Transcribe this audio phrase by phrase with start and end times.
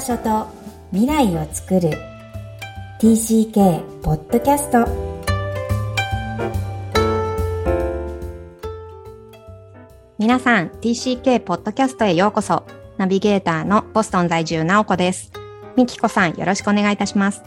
[0.00, 0.46] 場所と
[0.92, 1.90] 未来を作る
[3.02, 4.88] TCK ポッドキャスト
[10.18, 12.66] 皆さん TCK ポッドキャストへようこそ
[12.96, 15.32] ナビゲーターのボストン在住直子です
[15.76, 17.42] みきこさんよろしくお願いいたします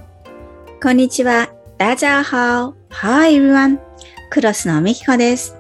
[0.79, 1.49] こんにちは。
[1.79, 2.75] 大家好。
[2.89, 3.79] Hi everyone.
[4.29, 5.55] クロスのみきこです。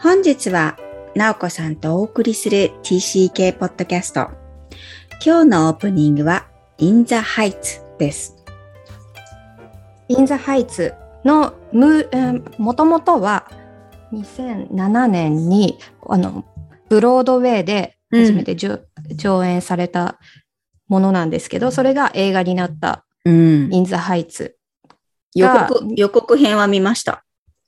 [0.00, 0.78] 本日は、
[1.14, 4.43] なおこさんとお送りする TCK ポッドキャスト。
[5.22, 6.46] 今日のオープニングは
[6.78, 8.36] In the Heights です。
[10.08, 12.08] In the Heights のム
[12.58, 13.50] もともとは
[14.12, 16.44] 2007年にあの
[16.88, 18.80] ブロードウェイで初めてじょ、
[19.16, 20.18] 上演された
[20.88, 23.72] ものなんですけど、それが映画になったうん。
[23.72, 24.52] In the Heights。
[25.34, 27.24] 予告、予告編は見ました。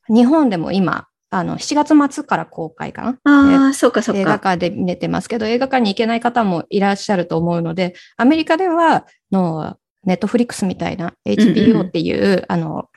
[0.09, 3.19] 日本でも今、あの7月末から公開かな？
[3.25, 4.51] ああ、そうかそう映画か。
[4.51, 12.89] 館で見れてますけど、映画館に行けない方もいらっしゃると思うので、アメリカでは、の、ネットフリックスみたいなうんうん HBO っていう、あの、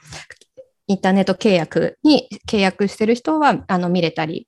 [0.88, 4.48] インターネット契約に契約してる人は、あの、見れたり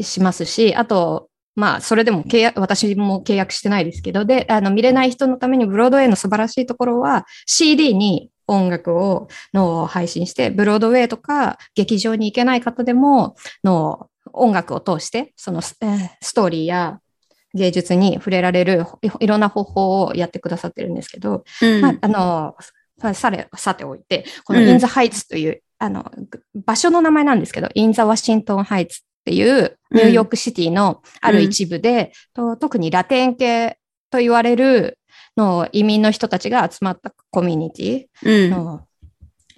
[0.00, 17.00] しますし、あと、まあ、それでも契約、私も契約してないですけど、で、あの、見れない人のためにブロードウェイの素晴らしいところは、CD に音楽を、の配信して、ブロードウェイとか劇場に行けない方でも、の音楽を通して、そのス,、トーリーや
[17.54, 21.80] 芸術に触れられるいいろんな方法をやってくださってるんですけど、うん。
[21.80, 22.56] まあ、あの、
[22.98, 24.68] さされ、さておいて、このうん。
[24.68, 28.88] In the Heights という、あの、ぐ場所の名前なんですけど、In the Washington Heights っ
[29.24, 33.78] ていうニューヨークシティのある一部で、と特にラテン系
[34.10, 34.98] と言われる
[35.36, 38.50] の移民の人たちが集まったコミュニティうん。
[38.50, 38.86] の、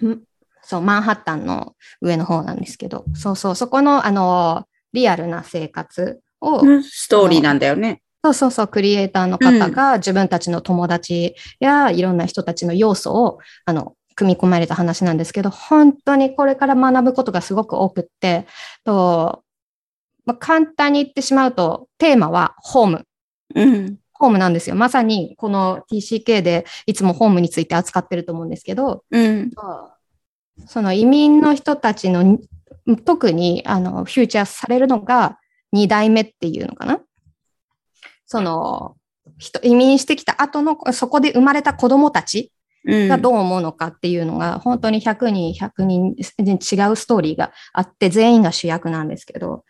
[0.03, 0.21] ん
[0.63, 8.03] そう、マンハッタンの上の方なんですけど、そうそう、そこの、あの、リアルな生活を、ストーリーなんだよね。
[8.25, 18.47] そうそうそう、クリエイターの方が自分たちの友達やいろんな人たちの要素を、あの、組み込まれた話なんですけど、本当にこれから学ぶことがすごく多くって、
[18.85, 19.43] と、
[20.25, 23.05] まあ、簡単に言ってしまうと、テーマはホーム。
[23.55, 23.99] うん。
[24.25, 24.77] ホームなんですよ。
[24.77, 29.51] まさにこの TCK でいつもホームについて扱ってると思うんですけど、うん。
[30.67, 32.39] その移民の人たちの
[33.05, 35.39] 特にあのフューチャーされるのが
[35.75, 37.01] 2代目っていうのかな？
[38.27, 38.97] その
[39.39, 42.51] 人移民してきた後のそこで生まれた子供たち
[42.87, 43.09] うん。
[43.09, 46.15] がどう思うのかっていうのが、本当に100人、100人
[46.53, 49.63] 違うストーリーがあって全員が主役なんですけど、ま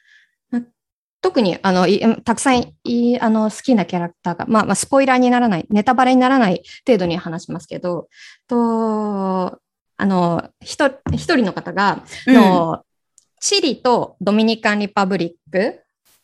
[1.25, 8.09] 特にあのいたくさんいあの好きなキャラクターが、まあ、まあスポイラーにならない、ネタバレにならない程度に話しますけど、
[8.47, 9.59] と
[9.97, 12.85] あの一人一人の方が、うんの
[13.41, 15.81] チリとドミニカン・リパブリック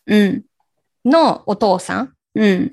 [0.07, 0.45] うん。
[1.07, 2.73] のお父さんうん。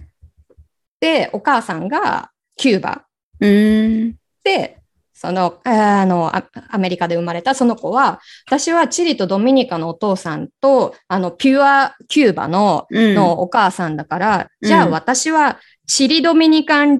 [0.99, 3.05] で、お母さんがキューバ
[3.39, 4.15] うん。
[4.44, 4.79] で、
[5.19, 13.16] その、あの、アアメリカで生まれたその子は、私はチリとドミニカのお父さんと、あの、ピュアキューバの、うん。
[13.16, 17.00] のお母さんだから、うんじゃあ私はチリドミニカン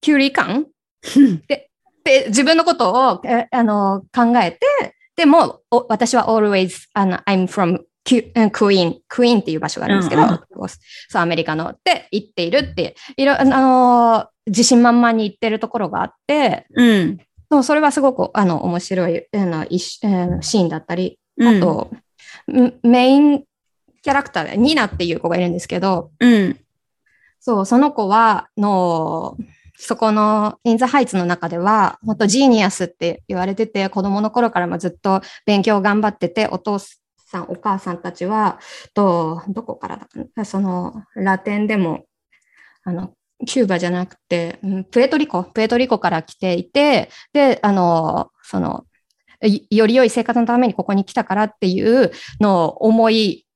[0.00, 0.66] キュリカン？
[2.04, 4.58] で自分のことを、えあの、考えて、
[5.16, 10.38] でも、お私は always, あの I'm from Q- うん Queen, Queen っていう場所があるんですけど、うんうん。
[11.08, 11.70] そう、アメリカの。
[11.70, 17.18] って言っているって、いろ、あの、自信満々に言ってるところがあって、うん。
[17.50, 21.90] そうそれはすごく、あの、面白い、あの、シーンだったり、うんあと、
[22.50, 23.44] んメイン
[24.02, 26.58] キャラクターで、ニナっていう子がいるんですけど、うん。
[27.40, 29.36] そう、その子は、の、
[29.78, 38.58] そこの In the Heights の中では、本当 genius って言われてて、子供の頃からもずっと勉強頑張ってて、お父さん、お母さんたちは、
[38.94, 42.06] と、どこからだその、ラテンでも、
[42.84, 43.12] あの、
[43.44, 48.84] キューバじゃなくて、うんプエトリコ、プエトリコから来ていて、で、あの、その、
[49.42, 52.10] いより良い生活のためにここに来たからっていう
[52.40, 53.46] のを思い、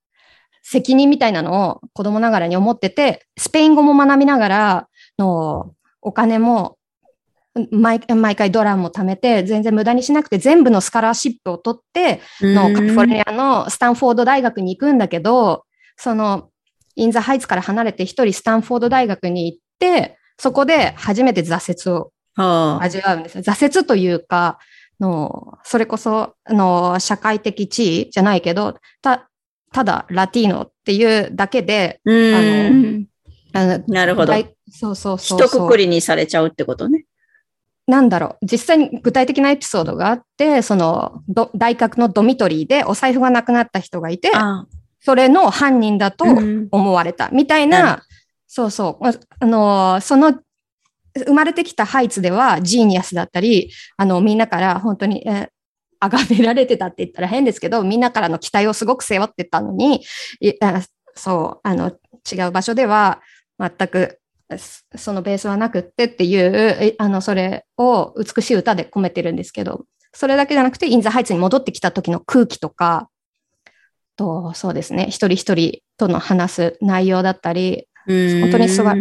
[0.62, 4.88] 責任みたいなのを子供ながらに思ってて、スペイン語も学びながら
[5.18, 6.76] のお金も
[7.72, 15.64] 毎毎回ドラムも貯めて、全然無駄にしなくて、全部のスカラーシップを取って、のカリフォルニアのスタンフォード大学に行くんだけど、
[15.96, 16.50] その
[16.94, 19.64] インザハイツから離れて一人スタンフォード大学に行って、
[20.38, 22.82] そこで初めて挫折をはあ。
[22.82, 23.42] 味わうんですよ。
[23.42, 24.58] 挫折というか、
[25.00, 29.28] のそれこその社会的地位じゃないけど、た
[29.72, 33.06] ただラティーノっていうだけで、うん。
[33.52, 34.32] あのなるほど。
[34.32, 37.06] 大そうそうそう一そう括りにされちゃうってことね。
[37.86, 44.66] なんだろう、実際に具体的なエピソードがあって、その、ど大学のドミトリーでお財布がなくなった人がいて、あ
[45.00, 48.02] それの犯人だとうん思われたみたいな、
[48.52, 50.34] そうそう、あの、その
[51.14, 55.50] 生まれてきたハイツではジーニアスだったり、あの、みんなから本当に、え
[56.00, 60.04] 崇められてたって言ったら変ですけど、みんなからの期待をすごく背負ってたのに、
[61.14, 61.92] そう、あの、
[62.30, 63.20] 違う場所では
[63.60, 64.20] 全く
[64.96, 73.08] そのベースはなくってっていう、あの、それを美しい歌で込めてるんですけど、それだけじゃなくて、インザハイツに戻ってきた時の空気とか、
[74.16, 78.94] と、そうですね、一人一人との話す内容だったり、本当にすば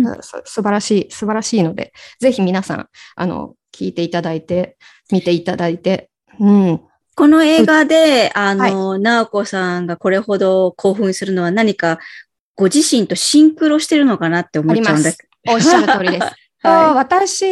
[0.45, 4.77] 素晴らしい、素晴らしいので、ぜひ皆さん、あの、聞いていただいて、
[5.11, 6.09] 見ていただいて、
[6.39, 6.81] うん。
[7.15, 11.99] この映画で、あの、はい、直子さんがこれほど興奮するのは何か
[12.55, 15.53] ご自身とシンクロしてるのかなって思っちゃうんだけど。
[15.53, 16.27] おっしゃる通りです。
[16.61, 17.45] はい、私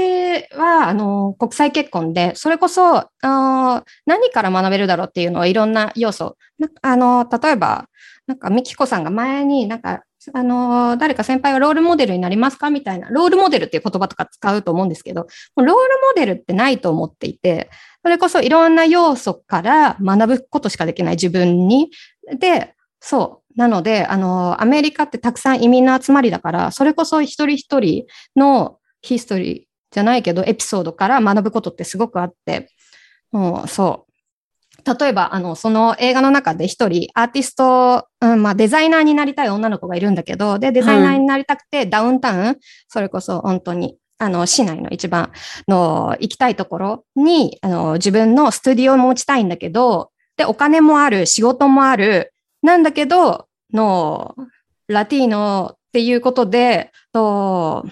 [0.57, 6.35] は、あの、国際結婚で、それこそ、あ何から学べるだろうっていうのはいろんな要素。
[6.81, 7.87] あの、例えば、
[8.25, 15.77] なんか、ミキコさんが前になんか、あの、誰か先輩がロールモデルになりますかみたいな、ロールモデルっていう言葉とか使うと思うんですけど、ロールモ
[16.15, 17.69] デルってないと思っていて、
[18.03, 21.89] それこそいろんな要素から学ぶことしかできない自分に。
[22.39, 23.59] で、そう。
[23.59, 32.69] なので、あの、アメリカってたくさん移民の集まりだから、それこそ一人一人のヒストリーじゃないけど、エピソードから学ぶことってすごくあって、
[33.31, 34.06] もうそう。
[34.87, 42.57] 例えば、あの、その映画の中で一人アーティスト、うん、まあデザイナーになりたい女の子がいるんだけど、で、デザイナーになりたくて、ダウンタウン、
[42.87, 45.31] それこそ本当に、あの、市内の一番
[45.67, 54.35] の行きたいところに、あの、自分のスタディオを持ちたいんだけど、で、お金もある、仕事もある、なんだけど、の
[54.87, 57.85] ラティーノっていうことで、と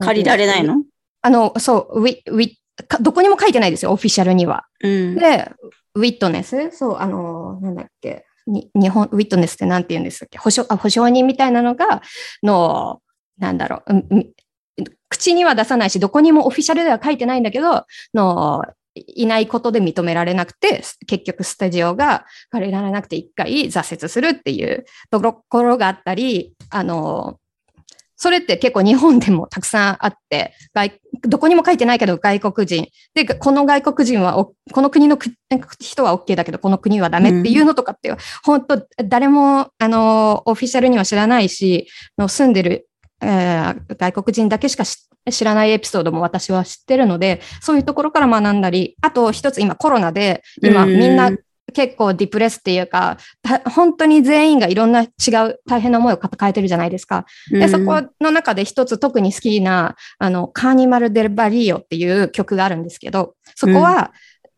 [0.00, 0.82] 借りられないの？
[1.22, 2.54] あの、そう、ウィ、ウィ、
[3.00, 4.64] どこにも書いてないですよ、オフィシャルには。
[4.82, 5.50] うん、で、
[5.94, 10.38] ウィットネス、そう、あの、なんだっけ、に日本、ウィットネスってなんて言うんですっけ？
[10.38, 12.02] 保証、あ、保証人みたいなのが、
[12.42, 13.00] の、
[13.38, 14.04] なんだろう、
[15.08, 17.84] 口には出さないし、どこにもオフィシャルでは書いてないんだけど、
[18.14, 27.38] の、いないことで認められなくて、結局スタジオが借りられなくて一回挫折するっていうところがあったり、あの、
[28.16, 32.88] それって結構日本でもたくさんあって、外どこにも書いてないけど外国人。
[33.14, 35.18] で、この外国人は、この国の
[35.80, 41.88] 人は OK だけど、この国はダメっていうのとかって、うん、本当誰も、あの、オフィシャルには知らないし、
[42.18, 42.88] の住んでる、
[43.22, 51.30] えー、外国人だけしか知らないエピソードも私は知ってるので、そういうところから学んだり、あと一つ今コロナで、今みんな
[51.72, 53.18] 結構ディプレスっていうか、
[53.66, 55.06] 本当に全員がいろんな違
[55.48, 57.26] う大変な思いを抱えてるじゃないですか。
[57.50, 64.12] で、そこの中で一つ特に好きな、あの、カーニマル・デル・バリーオっていう曲があるんですけど、そこは、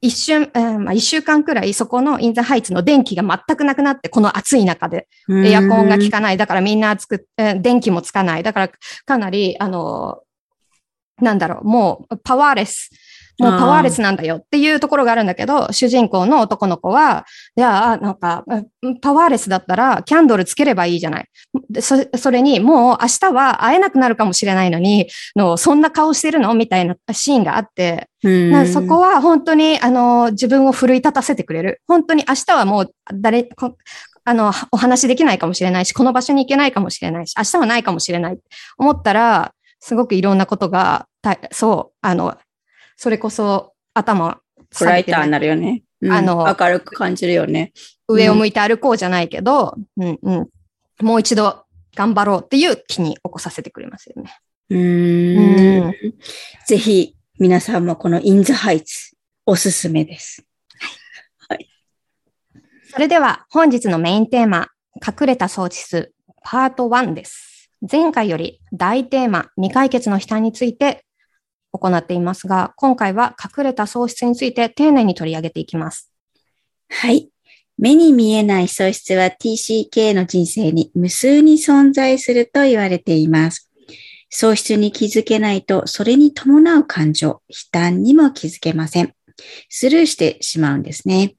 [0.04, 6.36] 一瞬、えー、まあ、一週間くらいそこのインザハイツの電気が全くなくなって、この暑い中で、エアコンが効かない。
[6.36, 8.42] だからみんな暑く、えー、電気もつかない。
[8.42, 8.70] だから
[9.06, 10.18] かなり、あの、
[11.20, 12.90] なんだろう、もうパワーレス。
[13.38, 17.24] もうパワーレスなんだよっていうところがあるんだけど、主人公の男の子は、
[17.56, 18.44] じゃあ、なんか、
[19.00, 21.28] パワーレスだったらキャンドルつければいいじゃない。
[21.80, 28.08] そそれに、もう明日は会えなくなるかもしれないのに、のそんな顔してるのみたいなシーンがあって、
[28.72, 31.82] そこは本当に、あの、自分を奮い立たせてくれる。
[31.88, 33.48] 本当に明日はもう誰、
[34.24, 38.38] あの、お話できないかもしれないし、この場所に行けないかもしれないし、明日はないかもしれない。
[38.78, 41.08] 思ったら、すごくいろんなことが、
[41.50, 42.36] そう、あの、
[43.02, 44.40] それこそ頭
[44.78, 45.82] ブライターになるよね。
[46.02, 47.72] うん、あの、明るく感じるよね。
[48.06, 50.48] 上を向いて歩こうじゃないけど、うん、うん、
[51.00, 51.64] もう一度
[51.96, 54.32] 頑張ろうっていう気に起こさせてくれますよね。
[54.70, 55.88] うん。
[55.88, 55.94] ん
[56.68, 59.16] ぜひ皆さんもこの In the Heights
[59.46, 60.46] おすすめです。
[61.48, 61.68] はい。
[62.88, 64.68] それでは本日のメインテーマ、
[65.04, 66.12] 隠れた装置数
[66.44, 67.68] パート1です。
[67.90, 71.04] 前回より大テーマ未解決の悲嘆について
[71.72, 76.12] 行っていますが、今回は隠れた喪失について丁寧に取り上げていきます。
[76.88, 77.28] はい。
[77.78, 83.70] 目に見えない喪失は TCK の人生に無数に存在すると言われています。
[84.30, 89.14] 喪失に気づけないと、それに伴う感情、悲嘆にも気づけません。
[89.68, 91.34] スルーしてしまうんですね。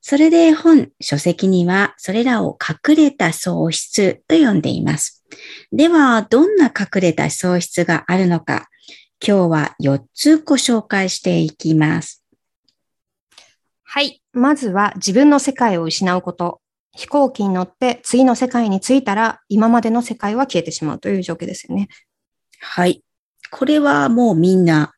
[0.00, 2.56] それで本、書籍にはそれらを
[2.88, 5.24] 隠れた喪失と呼んでいます。
[5.72, 8.68] では、どんな隠れた喪失があるのか、
[9.26, 12.24] 今日は4つご紹介していきます。
[13.82, 14.22] はい。
[14.32, 16.60] まずは自分の世界を失うこと。
[16.92, 21.88] 飛行機に乗って次の世界に着いたら今までの世界は消えてしまうという状況ですよね。
[22.60, 23.02] はい。
[23.50, 24.92] これはもうみんな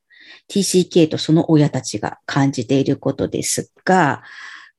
[0.48, 4.22] TCK とその親たちが感じていることですが、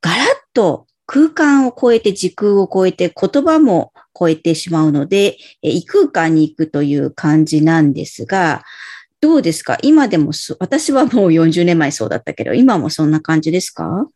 [0.01, 8.63] ガラッと空間を超えて時空を超えて言葉も超えてしまうので、異空間に行くという感じなんですが、
[9.21, 9.77] どうですか？
[9.83, 14.07] 今でもそ、私はもう40年前そうだったけど、今もそんな感じですか？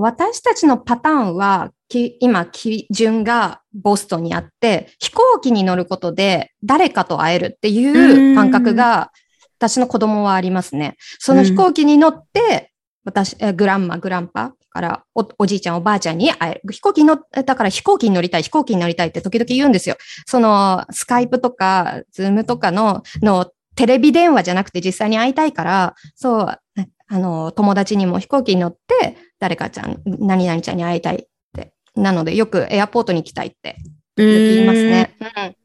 [0.00, 9.10] 私たちのパターンは、き今、基準がボストンにあって、飛行機に乗ることで誰かと会えるっていう感覚が、
[9.58, 10.96] 私の子供はありますね。
[11.18, 12.72] その飛行機に乗って、
[13.04, 16.72] 私、えグランマ、グランパからお、おじいちゃん、おばあちゃんに会える。
[16.72, 19.96] 飛行機に乗っだから飛行機に乗りたい、飛行機に乗りたいって時々言うんですよ。
[20.26, 26.60] その、スカイプとか、ズームとかの、の、テレビ電話じゃなくて実際に会いたいから、そう、
[27.08, 31.72] あの、友達にも飛行機に乗って、誰かちゃん、何々ちゃんに会いたいって。
[31.94, 33.76] なので、よくエアポートに行きたいって
[34.16, 35.14] 言いますね。
[35.20, 35.56] うん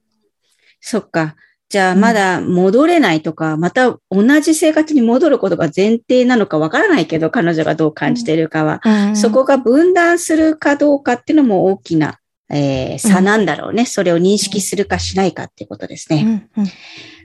[0.83, 1.35] そっか。
[1.69, 12.19] じゃあ、うんまだ戻れないとか、また同じ生活に戻ることが前提なのかわからないけど、彼女がどう感じているかは、うんそこが分断するかどうかっていうのも大きな、
[12.51, 13.85] えー差なんだろうね。
[13.85, 16.49] それを認識するかしないかっていうことですね。
[16.57, 16.71] うんうん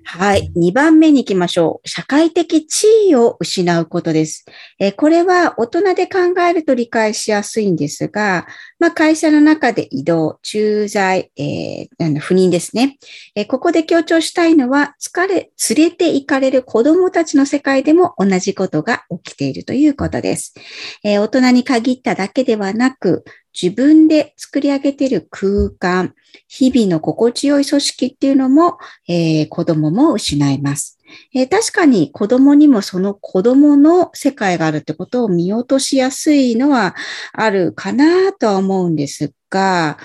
[0.09, 0.53] はい。
[0.57, 1.89] 2番目に行きましょう。
[1.89, 4.45] 社会的地位を失うことです。
[4.79, 6.19] えーこれは大人で考
[6.49, 8.47] えると理解しやすいんですが、
[8.79, 12.99] まあ、会社の中で移動、駐在、えー不妊ですね、
[13.35, 20.55] えーここで強調したいのは、疲れ、連れて行かれる子供たちの世界でも同じことが起きているということです。
[21.03, 23.25] えー大人に限っただけではなく、
[23.61, 26.15] 自分で作り上げている空間、
[26.47, 28.77] 日々の心地よい組織っていうのも、
[29.09, 30.99] えー子供も失います。
[31.35, 36.95] えー確かに子供にもその子供の世界があるってことを見落としやすいのは
[37.33, 39.97] あるかなとは思うんですが、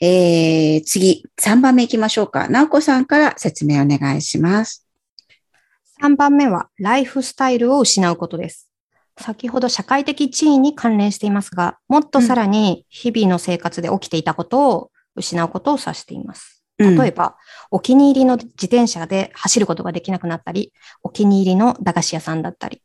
[0.00, 2.48] えー次、3番目行きましょうか。
[2.48, 4.86] 直子さんから説明お願いします。
[6.00, 8.69] 3番目は、ライフスタイルを失うことです。
[9.20, 16.56] 先ほど社会的地位に関連していますが、もっとさらに日々の生活で起きていたことを失うことを指しています。
[16.78, 17.36] うん例えば、
[17.70, 20.72] お気に入りの自転車で走ることができなくなったり、
[21.02, 22.80] お気に入りの駄菓子屋さんだったり、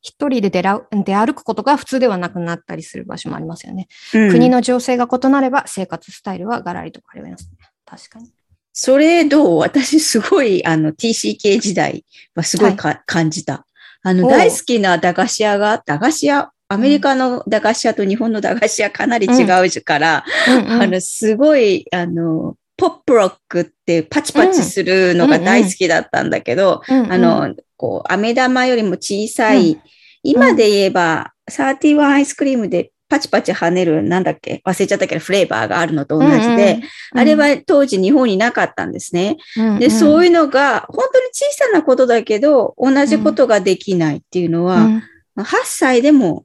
[0.00, 3.88] 一人で出ら出歩くことが普通ではなくなったりする場所もありますよね。
[4.14, 7.58] うん国の情勢が異なれば生活スタイルはガラリと変わりますね。
[7.84, 8.30] 確かに。
[8.72, 9.58] それどう？
[9.58, 13.66] 私すごい、あの、TCK 時代はすごいか、感じた。
[14.02, 20.82] あの、大好きな駄菓子屋が、駄菓子屋、アメリカの駄菓子屋と日本の駄菓子屋かなり違うから、うんうん。
[20.82, 27.00] あの、すごい、あの、ポップロックってパチパチするのが大好きだったんだけど、うん。
[27.02, 29.82] うんあの、こう、飴玉よりも小さい、うん。
[30.22, 34.62] 今で言えば、31アイスクリームでパチパチ跳ねる、なんだっけ？
[34.64, 36.80] 忘れちゃったけど、フレーバーがあるのと同じで、
[37.12, 39.36] あれ、は当時日本になかったんですね。
[39.78, 45.02] で、そういいうのが、本当に小さなことだけど、同じことができないっていうのは、うん
[45.38, 46.44] 8歳でも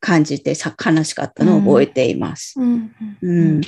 [0.00, 2.54] 感じてさ悲しかったのを覚えています。
[2.58, 2.92] うん
[3.22, 3.60] うん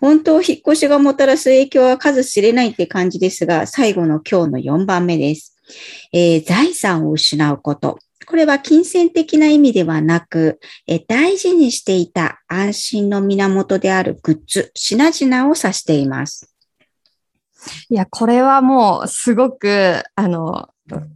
[0.00, 5.56] 本当、引っ越しがもたらす影響は数知れないって感じですが、最後の今日の4番目です。
[6.12, 7.98] えー財産を失うこと。
[8.28, 16.54] これは金銭的な意味ではなく、えー大事にしていた安心の源であるグッズ、品々を指しています。
[17.88, 20.68] いや、これはもうすごく、あの、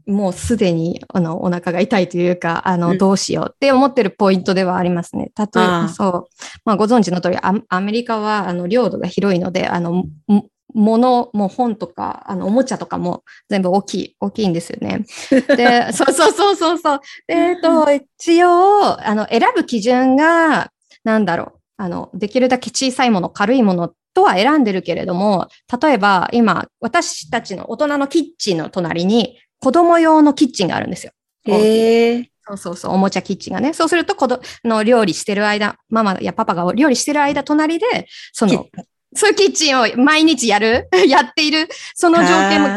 [0.07, 5.31] もうすでにあのお腹が痛いというか、あの、うんどうしようって思ってるポイントではありますね。
[5.39, 6.25] 例えあば、あそう。
[6.65, 15.05] まあ、ご存知の通り、アアメリカは、あの、領土が広いので、あの、も物、もう本とか、あの、おもちゃとかも全部大きい、大きいんですよね。
[15.31, 17.01] で、 そうそうそうそうそう。
[17.27, 20.71] で、えっと、一応、あの、選ぶ基準が、
[21.05, 25.49] なんだろう、あの、できるだけ小さいもの、軽いものとは選んでるけれども、
[25.83, 31.13] 例えば今、私たちの大人のキッチンの隣に、子供用のキッチンがあるんですよ。
[31.45, 32.33] へえ。
[32.45, 33.73] そうそうそう、おもちゃキッチンがね。
[33.73, 37.87] そうすると、子供の料理してる間、ママやパパが料理してる間、隣で、
[38.33, 38.67] その、
[39.15, 40.89] そういうキッチンを毎日やる？
[41.07, 42.69] やっている、その条件も、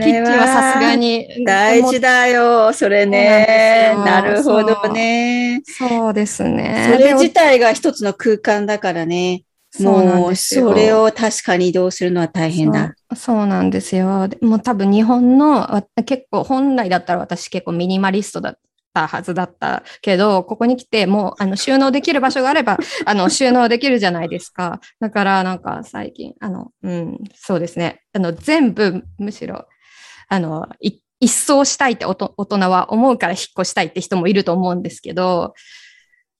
[0.00, 1.44] キッチンはさすがに。
[1.46, 3.94] 大事だよ、それね。
[4.04, 5.62] なるほどね。
[5.64, 6.90] そうですね。
[6.92, 9.44] それで自体が一つの空間だからね。
[9.80, 12.94] もう、それを確かに移動するのは大変だ。
[13.16, 14.28] そうなんですよ。
[14.28, 18.58] でもう多分日本のわ結構本来だったら私結構ミニマリストだっ
[18.94, 24.80] たはずだったけど、ここに来てもう あの収納できる場所があればあの収納できるじゃないですか。
[25.00, 28.02] だからなんか最近、あの、うん、そうですね。
[28.14, 29.66] あの全部むしろ、
[30.28, 35.54] あの、い一掃したいって大人は思うから引っ越したいって人もいると思うんですけど、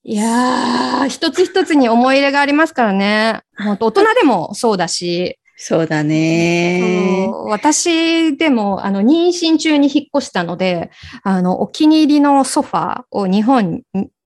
[0.07, 3.41] いやー、一つ一つに思い入れがありますからね。
[3.57, 7.29] 本当大人でもそうだし、そうだね。
[7.47, 10.91] 私でも、あの、妊娠中に引っ越したので、
[11.23, 13.83] あの、お気に入りのソファーを日本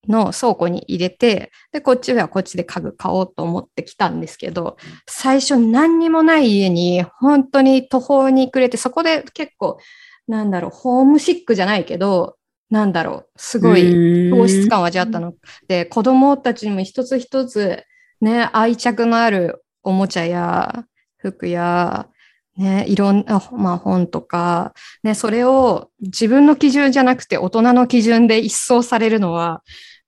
[0.09, 9.79] の倉庫に入れて、で、こっちはこっちで家具買おうと思ってきたんですけど、最初何にもない家に本当に途方に暮れて、そこで結構、
[10.27, 12.37] なんだろう、ホームシックじゃないけど、
[12.71, 15.35] なんだろう、すごい糖質感を味わったの
[15.69, 17.83] で、子供たちにも一つ一つ、
[18.21, 20.85] ね、愛着のあるおもちゃや
[21.19, 22.09] 服や、
[22.57, 29.63] ね、いろんな、まあ本とか、ね、それを自分の基準じゃなくて大人の基準で一掃されるのは、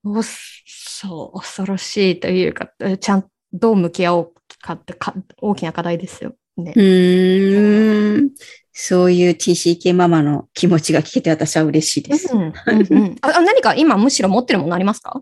[0.04, 6.34] おそう、恐ろしいというか、ちゃんとどう向き合おうかってか大きな課題ですよ。
[6.56, 8.30] ね、うーん。
[8.72, 12.34] そういう TCK ママの気持ちが聞けて私は嬉しいです。
[12.34, 12.52] うんうん
[12.90, 15.20] うんあ何か今むしろ持ってるものありますか？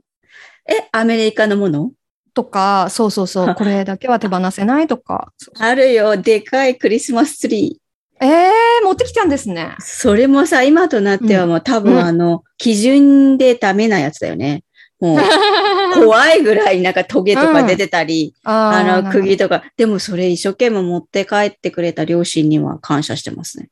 [0.68, 1.90] え、アメリカのもの？
[2.34, 5.32] とか、そうそうそう、 これだけは手放せないとか。
[5.58, 6.16] あるよ。
[6.16, 7.88] でかいクリスマスツリー。
[8.20, 9.76] えー、持ってきたんですね。
[9.78, 14.64] それもさ、今となってはもう多うん分あの、基準でダメなやつだよね。
[15.00, 15.18] もう、
[15.94, 19.62] 怖いぐらいなんかトゲとか出てたり、ああの、ー釘とか。
[19.76, 23.68] でもそれ一生懸命持って帰ってくれた両親には感謝してますね。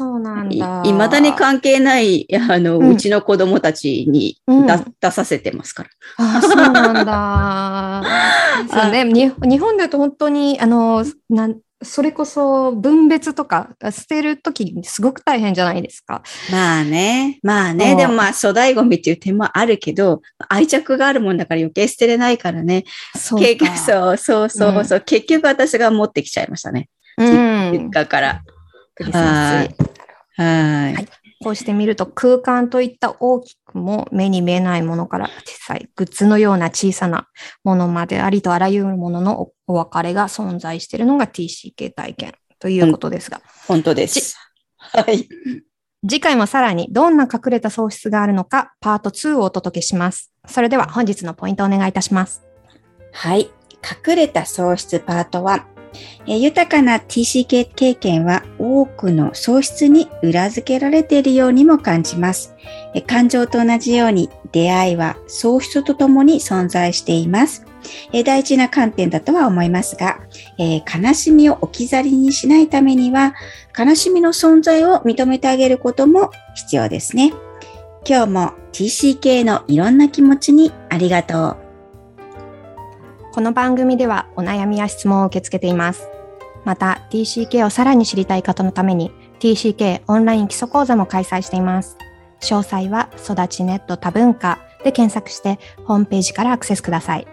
[0.00, 0.82] そうなんいだ。
[0.86, 5.90] いまだに関係ない、 あの、うんうちの子供たちにうんだ出させてますから。
[6.16, 8.02] あそうなんだ。
[8.82, 16.22] そうね、に日本だと本当に、あの、なんそれこそ分別とか捨てるときにすごく大変じゃないですか。
[16.50, 17.38] まあね。
[17.42, 17.94] まあね。
[17.94, 22.84] でもまあ粗大ゴミっていう点もあるけど、愛着があるもんだから余計捨てれないからね。
[23.14, 26.88] そう結局そうそうそうそう、結局私が持ってきちゃいましたね。
[27.18, 27.72] うん。
[27.72, 28.42] 実家から。
[29.00, 29.74] クリスマス
[30.36, 30.94] はい。
[30.94, 31.08] はい
[31.42, 37.28] こうして見ると空間といった大きくも目に見えないものから小さいグッズのような小さな
[37.64, 44.36] ものまでありとあらゆるもののおお別れが存在しているのが TCK 体験ということですが、本当です。
[44.76, 45.28] はい。
[46.06, 50.30] 次回もさらにどんな隠れた喪失があるのかパート2をお届けします。
[50.46, 52.42] それでは本日のポイントをお願いいたします。
[53.12, 53.50] はい。
[54.06, 55.79] 隠れた喪失パート1。
[56.26, 62.54] え豊かな TCK 経験は多くの喪失に裏付けられているようにも感じます。
[62.94, 67.64] え感情と同じように出会いは喪失とともに存在しています。
[68.12, 70.20] え大事な観点だとは思いますが、
[70.58, 73.34] え悲しみを置き去りにしないためには、
[73.78, 77.32] 悲しみの存在を認めてあげることも必要ですね。
[78.06, 81.56] 今日も TCK のいろんな気持ちにありがとう。
[83.32, 86.08] この番組ではお悩みや質問を受け付けています。
[86.64, 91.96] また TCK をさらに知りたい方のために TCK オンライン基礎講座も開催しています。
[92.40, 97.26] 詳細は育ちネット多文化で検索してホームページからアクセスください。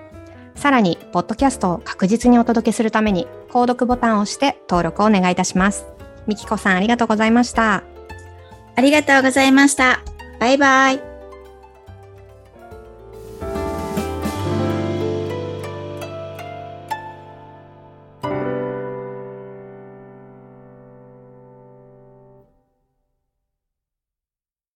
[0.58, 5.86] さらに、ポッドキャストを確実にお届けするために、購読ボタンを押して登録をお願いいたします。
[6.26, 7.84] みきこさんありがとうございました。
[8.76, 10.02] ありがとうございました。
[10.40, 11.16] バイバイ。